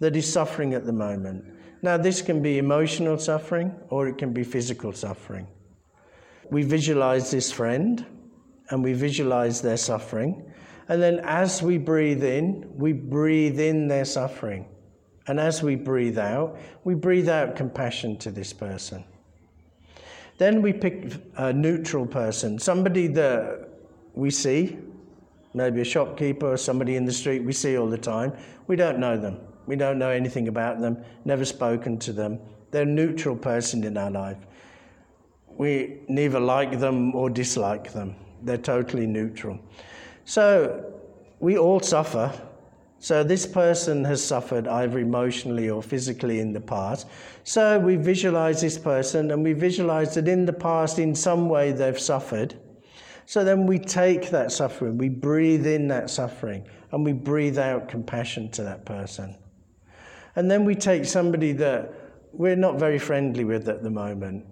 that 0.00 0.16
is 0.16 0.30
suffering 0.30 0.74
at 0.74 0.84
the 0.84 0.92
moment. 0.92 1.44
Now, 1.82 1.96
this 1.96 2.20
can 2.20 2.42
be 2.42 2.58
emotional 2.58 3.18
suffering 3.18 3.74
or 3.88 4.08
it 4.08 4.18
can 4.18 4.32
be 4.32 4.44
physical 4.44 4.92
suffering. 4.92 5.46
We 6.50 6.62
visualize 6.62 7.30
this 7.30 7.52
friend 7.52 8.04
and 8.70 8.82
we 8.82 8.92
visualize 8.92 9.60
their 9.60 9.76
suffering. 9.76 10.52
And 10.88 11.02
then, 11.02 11.20
as 11.20 11.62
we 11.62 11.78
breathe 11.78 12.24
in, 12.24 12.68
we 12.74 12.92
breathe 12.92 13.60
in 13.60 13.88
their 13.88 14.04
suffering. 14.04 14.66
And 15.28 15.40
as 15.40 15.62
we 15.62 15.74
breathe 15.74 16.18
out, 16.18 16.58
we 16.84 16.94
breathe 16.94 17.28
out 17.28 17.56
compassion 17.56 18.16
to 18.18 18.30
this 18.30 18.52
person. 18.52 19.04
Then 20.38 20.62
we 20.62 20.72
pick 20.72 21.12
a 21.36 21.52
neutral 21.52 22.06
person, 22.06 22.58
somebody 22.58 23.06
that 23.08 23.68
we 24.14 24.30
see, 24.30 24.76
maybe 25.54 25.80
a 25.80 25.84
shopkeeper 25.84 26.52
or 26.52 26.56
somebody 26.56 26.96
in 26.96 27.06
the 27.06 27.12
street 27.12 27.42
we 27.42 27.52
see 27.52 27.78
all 27.78 27.88
the 27.88 27.98
time. 27.98 28.32
We 28.66 28.76
don't 28.76 28.98
know 28.98 29.16
them. 29.16 29.38
We 29.66 29.74
don't 29.76 29.98
know 29.98 30.10
anything 30.10 30.48
about 30.48 30.80
them, 30.80 31.04
never 31.24 31.44
spoken 31.44 31.98
to 32.00 32.12
them. 32.12 32.38
They're 32.70 32.82
a 32.82 32.86
neutral 32.86 33.34
person 33.34 33.82
in 33.84 33.96
our 33.96 34.10
life. 34.10 34.38
We 35.48 36.00
neither 36.08 36.38
like 36.38 36.78
them 36.78 37.14
or 37.14 37.30
dislike 37.30 37.92
them. 37.92 38.14
They're 38.42 38.58
totally 38.58 39.06
neutral. 39.06 39.58
So 40.24 40.92
we 41.40 41.56
all 41.56 41.80
suffer 41.80 42.32
so 42.98 43.22
this 43.22 43.46
person 43.46 44.04
has 44.04 44.24
suffered 44.24 44.66
either 44.66 44.98
emotionally 44.98 45.68
or 45.68 45.82
physically 45.82 46.40
in 46.40 46.52
the 46.52 46.60
past. 46.60 47.06
So 47.44 47.78
we 47.78 47.96
visualize 47.96 48.60
this 48.60 48.78
person 48.78 49.30
and 49.30 49.42
we 49.42 49.52
visualize 49.52 50.14
that 50.14 50.28
in 50.28 50.46
the 50.46 50.52
past, 50.52 50.98
in 50.98 51.14
some 51.14 51.48
way, 51.48 51.72
they've 51.72 51.98
suffered. 51.98 52.58
So 53.26 53.44
then 53.44 53.66
we 53.66 53.78
take 53.78 54.30
that 54.30 54.52
suffering, 54.52 54.98
we 54.98 55.08
breathe 55.08 55.66
in 55.66 55.88
that 55.88 56.10
suffering, 56.10 56.66
and 56.92 57.04
we 57.04 57.12
breathe 57.12 57.58
out 57.58 57.88
compassion 57.88 58.50
to 58.52 58.62
that 58.62 58.86
person. 58.86 59.36
And 60.36 60.50
then 60.50 60.64
we 60.64 60.74
take 60.74 61.04
somebody 61.04 61.52
that 61.52 61.92
we're 62.32 62.56
not 62.56 62.78
very 62.78 62.98
friendly 62.98 63.44
with 63.44 63.68
at 63.68 63.82
the 63.82 63.90
moment, 63.90 64.46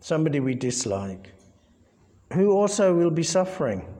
somebody 0.00 0.40
we 0.40 0.54
dislike, 0.54 1.32
who 2.32 2.52
also 2.52 2.94
will 2.94 3.10
be 3.10 3.22
suffering. 3.22 3.93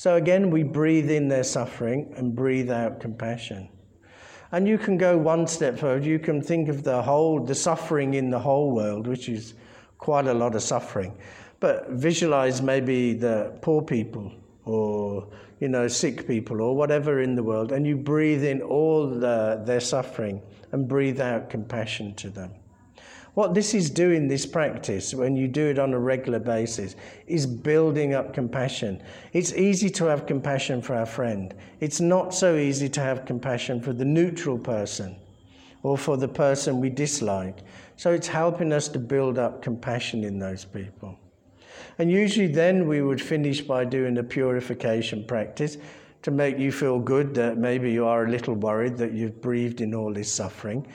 So 0.00 0.16
again, 0.16 0.50
we 0.50 0.62
breathe 0.62 1.10
in 1.10 1.28
their 1.28 1.44
suffering 1.44 2.14
and 2.16 2.34
breathe 2.34 2.70
out 2.70 3.00
compassion. 3.00 3.68
And 4.50 4.66
you 4.66 4.78
can 4.78 4.96
go 4.96 5.18
one 5.18 5.46
step 5.46 5.78
further. 5.78 6.08
You 6.08 6.18
can 6.18 6.40
think 6.40 6.70
of 6.70 6.84
the 6.84 7.02
whole, 7.02 7.44
the 7.44 7.54
suffering 7.54 8.14
in 8.14 8.30
the 8.30 8.38
whole 8.38 8.70
world, 8.70 9.06
which 9.06 9.28
is 9.28 9.52
quite 9.98 10.26
a 10.26 10.32
lot 10.32 10.54
of 10.54 10.62
suffering. 10.62 11.14
But 11.60 11.90
visualize 11.90 12.62
maybe 12.62 13.12
the 13.12 13.52
poor 13.60 13.82
people 13.82 14.32
or, 14.64 15.28
you 15.58 15.68
know, 15.68 15.86
sick 15.86 16.26
people 16.26 16.62
or 16.62 16.74
whatever 16.74 17.20
in 17.20 17.34
the 17.34 17.42
world, 17.42 17.70
and 17.70 17.86
you 17.86 17.98
breathe 17.98 18.42
in 18.42 18.62
all 18.62 19.06
the, 19.06 19.60
their 19.66 19.80
suffering 19.80 20.40
and 20.72 20.88
breathe 20.88 21.20
out 21.20 21.50
compassion 21.50 22.14
to 22.14 22.30
them. 22.30 22.52
What 23.40 23.54
this 23.54 23.72
is 23.72 23.88
doing, 23.88 24.28
this 24.28 24.44
practice, 24.44 25.14
when 25.14 25.34
you 25.34 25.48
do 25.48 25.68
it 25.68 25.78
on 25.78 25.94
a 25.94 25.98
regular 25.98 26.38
basis, 26.38 26.94
is 27.26 27.46
building 27.46 28.12
up 28.12 28.34
compassion. 28.34 29.02
It's 29.32 29.54
easy 29.54 29.88
to 29.88 30.04
have 30.04 30.26
compassion 30.26 30.82
for 30.82 30.94
our 30.94 31.06
friend. 31.06 31.54
It's 31.80 32.02
not 32.02 32.34
so 32.34 32.56
easy 32.56 32.86
to 32.90 33.00
have 33.00 33.24
compassion 33.24 33.80
for 33.80 33.94
the 33.94 34.04
neutral 34.04 34.58
person 34.58 35.16
or 35.82 35.96
for 35.96 36.18
the 36.18 36.28
person 36.28 36.80
we 36.80 36.90
dislike. 36.90 37.60
So 37.96 38.12
it's 38.12 38.28
helping 38.28 38.74
us 38.74 38.88
to 38.88 38.98
build 38.98 39.38
up 39.38 39.62
compassion 39.62 40.22
in 40.22 40.38
those 40.38 40.66
people. 40.66 41.18
And 41.98 42.10
usually, 42.10 42.46
then 42.46 42.86
we 42.86 43.00
would 43.00 43.22
finish 43.22 43.62
by 43.62 43.86
doing 43.86 44.18
a 44.18 44.22
purification 44.22 45.24
practice 45.24 45.78
to 46.20 46.30
make 46.30 46.58
you 46.58 46.70
feel 46.70 46.98
good 46.98 47.32
that 47.36 47.56
maybe 47.56 47.90
you 47.90 48.04
are 48.04 48.26
a 48.26 48.30
little 48.30 48.54
worried 48.54 48.98
that 48.98 49.12
you've 49.12 49.40
breathed 49.40 49.80
in 49.80 49.94
all 49.94 50.12
this 50.12 50.30
suffering 50.30 50.86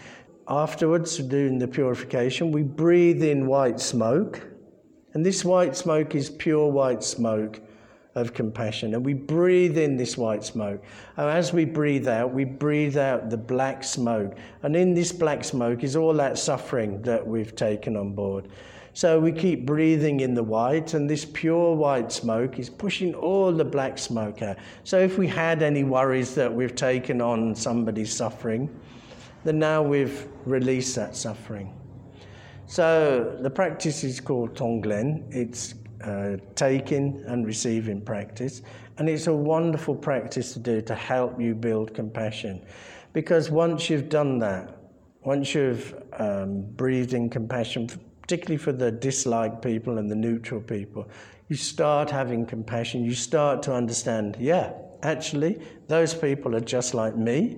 afterwards, 0.47 1.17
doing 1.17 1.59
the 1.59 1.67
purification, 1.67 2.51
we 2.51 2.63
breathe 2.63 3.23
in 3.23 3.47
white 3.47 3.79
smoke. 3.79 4.41
And 5.13 5.25
this 5.25 5.45
white 5.45 5.75
smoke 5.75 6.13
is 6.15 6.29
pure 6.29 6.69
white 6.69 7.03
smoke 7.03 7.61
of 8.15 8.33
compassion. 8.33 8.93
And 8.93 9.05
we 9.05 9.13
breathe 9.13 9.77
in 9.77 9.97
this 9.97 10.17
white 10.17 10.43
smoke. 10.43 10.83
And 11.17 11.29
as 11.29 11.51
we 11.51 11.65
breathe 11.65 12.07
out, 12.07 12.33
we 12.33 12.45
breathe 12.45 12.97
out 12.97 13.29
the 13.29 13.37
black 13.37 13.83
smoke. 13.83 14.37
And 14.63 14.75
in 14.75 14.93
this 14.93 15.11
black 15.11 15.43
smoke 15.43 15.83
is 15.83 15.95
all 15.95 16.13
that 16.13 16.37
suffering 16.37 17.01
that 17.03 17.25
we've 17.25 17.55
taken 17.55 17.97
on 17.97 18.13
board. 18.13 18.49
So 18.93 19.19
we 19.19 19.33
keep 19.33 19.65
breathing 19.65 20.21
in 20.21 20.33
the 20.33 20.43
white, 20.43 20.93
and 20.93 21.09
this 21.09 21.25
pure 21.25 21.75
white 21.75 22.13
smoke 22.13 22.59
is 22.59 22.69
pushing 22.69 23.13
all 23.13 23.51
the 23.51 23.65
black 23.65 23.97
smoke 23.97 24.41
out. 24.41 24.55
So 24.85 24.99
if 24.99 25.17
we 25.17 25.27
had 25.27 25.61
any 25.61 25.83
worries 25.83 26.33
that 26.35 26.53
we've 26.53 26.75
taken 26.75 27.19
on 27.19 27.55
somebody's 27.55 28.15
suffering, 28.15 28.69
then 29.45 29.59
now 29.59 29.81
we've 29.81 30.27
released 30.45 30.95
that 30.95 31.15
suffering. 31.15 31.73
So 32.65 33.37
the 33.39 33.49
practice 33.49 34.03
is 34.03 34.19
called 34.19 34.55
Tonglen. 34.55 35.23
It's 35.33 35.75
uh, 36.03 36.37
taking 36.55 37.23
and 37.27 37.45
receiving 37.45 38.01
practice, 38.01 38.63
and 38.97 39.07
it's 39.07 39.27
a 39.27 39.33
wonderful 39.33 39.95
practice 39.95 40.53
to 40.53 40.59
do 40.59 40.81
to 40.81 40.95
help 40.95 41.39
you 41.39 41.55
build 41.55 41.93
compassion. 41.93 42.65
Because 43.13 43.49
once 43.49 43.89
you've 43.89 44.09
done 44.09 44.39
that, 44.39 44.77
once 45.23 45.53
you've 45.55 45.93
um, 46.13 46.63
breathed 46.75 47.13
in 47.13 47.29
compassion, 47.29 47.87
particularly 48.21 48.57
for 48.57 48.71
the 48.71 48.91
disliked 48.91 49.61
people 49.61 49.99
and 49.99 50.09
the 50.09 50.15
neutral 50.15 50.59
people, 50.59 51.07
you 51.49 51.55
start 51.55 52.09
having 52.09 52.45
compassion. 52.45 53.03
You 53.03 53.13
start 53.13 53.61
to 53.63 53.73
understand, 53.73 54.37
yeah, 54.39 54.73
actually, 55.03 55.61
those 55.87 56.13
people 56.15 56.55
are 56.55 56.61
just 56.61 56.93
like 56.95 57.15
me. 57.15 57.57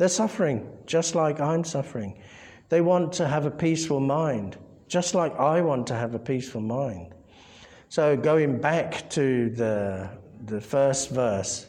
They're 0.00 0.08
suffering 0.08 0.66
just 0.86 1.14
like 1.14 1.40
I'm 1.40 1.62
suffering. 1.62 2.22
They 2.70 2.80
want 2.80 3.12
to 3.12 3.28
have 3.28 3.44
a 3.44 3.50
peaceful 3.50 4.00
mind, 4.00 4.56
just 4.88 5.14
like 5.14 5.38
I 5.38 5.60
want 5.60 5.86
to 5.88 5.94
have 5.94 6.14
a 6.14 6.18
peaceful 6.18 6.62
mind. 6.62 7.12
So, 7.90 8.16
going 8.16 8.62
back 8.62 9.10
to 9.10 9.50
the, 9.50 10.08
the 10.46 10.58
first 10.58 11.10
verse, 11.10 11.66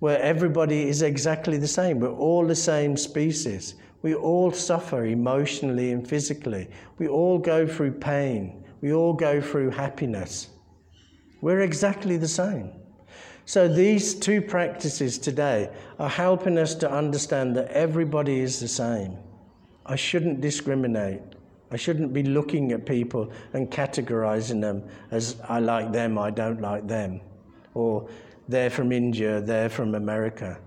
where 0.00 0.20
everybody 0.20 0.86
is 0.86 1.00
exactly 1.00 1.56
the 1.56 1.66
same, 1.66 1.98
we're 1.98 2.12
all 2.12 2.46
the 2.46 2.54
same 2.54 2.94
species. 2.94 3.76
We 4.02 4.14
all 4.14 4.52
suffer 4.52 5.06
emotionally 5.06 5.92
and 5.92 6.06
physically. 6.06 6.68
We 6.98 7.08
all 7.08 7.38
go 7.38 7.66
through 7.66 7.92
pain. 7.92 8.66
We 8.82 8.92
all 8.92 9.14
go 9.14 9.40
through 9.40 9.70
happiness. 9.70 10.48
We're 11.40 11.62
exactly 11.62 12.18
the 12.18 12.28
same. 12.28 12.83
So, 13.46 13.68
these 13.68 14.14
two 14.14 14.40
practices 14.40 15.18
today 15.18 15.70
are 15.98 16.08
helping 16.08 16.56
us 16.56 16.74
to 16.76 16.90
understand 16.90 17.54
that 17.56 17.68
everybody 17.68 18.40
is 18.40 18.58
the 18.58 18.68
same. 18.68 19.18
I 19.84 19.96
shouldn't 19.96 20.40
discriminate. 20.40 21.20
I 21.70 21.76
shouldn't 21.76 22.12
be 22.12 22.22
looking 22.22 22.72
at 22.72 22.86
people 22.86 23.32
and 23.52 23.70
categorizing 23.70 24.60
them 24.60 24.84
as 25.10 25.36
I 25.48 25.58
like 25.60 25.92
them, 25.92 26.18
I 26.18 26.30
don't 26.30 26.60
like 26.60 26.86
them, 26.86 27.20
or 27.74 28.08
they're 28.48 28.70
from 28.70 28.92
India, 28.92 29.40
they're 29.40 29.68
from 29.68 29.94
America. 29.94 30.58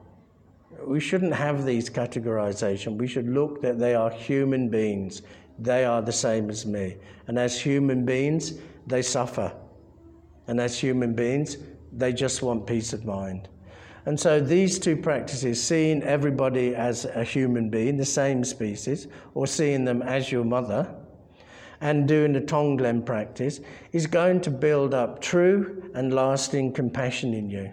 We 0.86 1.00
shouldn't 1.00 1.34
have 1.34 1.65
these 1.65 1.89
categorizations. 1.89 2.98
We 2.98 3.07
should 3.07 3.27
look 3.27 3.62
that 3.62 3.79
they 3.79 3.96
are 3.96 4.12
human 4.12 4.69
beings. 4.69 5.24
They 5.57 5.86
are 5.86 6.01
the 6.01 6.12
same 6.12 6.50
as 6.50 6.65
me. 6.65 6.98
And 7.27 7.39
as 7.39 7.60
human 7.60 8.05
beings, 8.05 8.53
they 8.86 9.01
suffer. 9.01 9.51
And 10.48 10.60
as 10.60 10.77
human 10.77 11.13
beings, 11.13 11.57
they 11.91 12.13
just 12.13 12.41
want 12.41 12.67
peace 12.67 12.94
of 12.94 13.06
mind. 13.06 13.50
And 14.06 14.17
so 14.17 14.39
these 14.39 14.79
two 14.79 14.96
practices, 14.96 15.62
seeing 15.62 16.01
everybody 16.03 16.74
as 16.74 17.03
a 17.03 17.24
human 17.25 17.70
being, 17.70 17.98
the 17.98 18.06
same 18.06 18.44
species, 18.46 19.08
or 19.34 19.48
seeing 19.48 19.84
them 19.84 20.01
as 20.01 20.32
your 20.32 20.46
mother, 20.46 20.96
and 21.82 22.08
doing 22.08 22.34
the 22.34 22.41
Tonglen 22.41 23.06
practice, 23.06 23.60
is 23.91 24.08
going 24.08 24.39
to 24.41 24.50
build 24.50 24.94
up 24.94 25.22
true 25.22 25.91
and 25.94 26.13
lasting 26.13 26.72
compassion 26.72 27.34
in 27.34 27.50
you. 27.50 27.72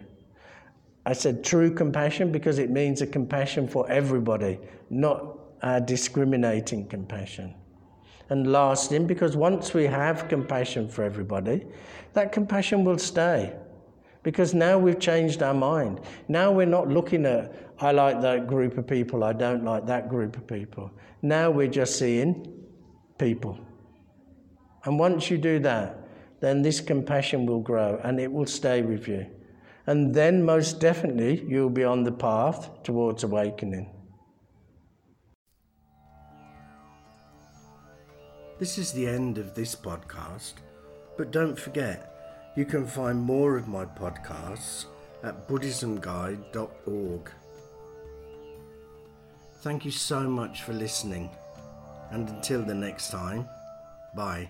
I 1.06 1.12
said 1.12 1.44
true 1.44 1.72
compassion 1.72 2.32
because 2.32 2.58
it 2.58 2.70
means 2.70 3.00
a 3.00 3.06
compassion 3.06 3.68
for 3.68 3.88
everybody, 3.90 4.58
not 4.90 5.38
a 5.62 5.80
discriminating 5.80 6.88
compassion. 6.88 7.54
And 8.30 8.50
lasting 8.50 9.06
because 9.06 9.36
once 9.36 9.72
we 9.72 9.84
have 9.84 10.28
compassion 10.28 10.88
for 10.88 11.04
everybody, 11.04 11.66
that 12.14 12.32
compassion 12.32 12.84
will 12.84 12.98
stay. 12.98 13.54
Because 14.24 14.54
now 14.54 14.78
we've 14.78 14.98
changed 14.98 15.42
our 15.42 15.54
mind. 15.54 16.00
Now 16.26 16.50
we're 16.50 16.66
not 16.66 16.88
looking 16.88 17.26
at, 17.26 17.54
I 17.78 17.92
like 17.92 18.20
that 18.22 18.48
group 18.48 18.76
of 18.76 18.86
people, 18.88 19.22
I 19.22 19.34
don't 19.34 19.64
like 19.64 19.86
that 19.86 20.08
group 20.08 20.36
of 20.36 20.46
people. 20.46 20.90
Now 21.22 21.50
we're 21.50 21.68
just 21.68 21.96
seeing 21.98 22.52
people. 23.18 23.56
And 24.84 24.98
once 24.98 25.30
you 25.30 25.38
do 25.38 25.60
that, 25.60 26.00
then 26.40 26.62
this 26.62 26.80
compassion 26.80 27.46
will 27.46 27.60
grow 27.60 28.00
and 28.02 28.18
it 28.18 28.32
will 28.32 28.46
stay 28.46 28.82
with 28.82 29.06
you. 29.06 29.26
And 29.86 30.14
then, 30.14 30.42
most 30.42 30.80
definitely, 30.80 31.44
you'll 31.46 31.68
be 31.68 31.84
on 31.84 32.04
the 32.04 32.12
path 32.12 32.82
towards 32.82 33.22
awakening. 33.22 33.90
This 38.58 38.78
is 38.78 38.92
the 38.92 39.06
end 39.06 39.36
of 39.36 39.54
this 39.54 39.74
podcast, 39.74 40.54
but 41.18 41.30
don't 41.30 41.58
forget, 41.58 42.13
you 42.56 42.64
can 42.64 42.86
find 42.86 43.20
more 43.20 43.56
of 43.56 43.68
my 43.68 43.84
podcasts 43.84 44.86
at 45.22 45.48
buddhismguide.org. 45.48 47.30
Thank 49.62 49.84
you 49.84 49.90
so 49.90 50.20
much 50.20 50.62
for 50.62 50.72
listening, 50.72 51.30
and 52.10 52.28
until 52.28 52.62
the 52.62 52.74
next 52.74 53.10
time, 53.10 53.48
bye. 54.14 54.48